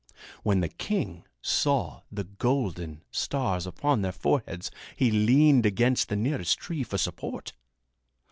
When 0.41 0.61
the 0.61 0.67
king 0.67 1.27
saw 1.43 2.01
the 2.11 2.23
golden 2.23 3.03
stars 3.11 3.67
upon 3.67 4.01
their 4.01 4.11
foreheads 4.11 4.71
he 4.95 5.11
leaned 5.11 5.63
against 5.67 6.09
the 6.09 6.15
nearest 6.15 6.57
tree 6.57 6.81
for 6.81 6.97
support. 6.97 7.53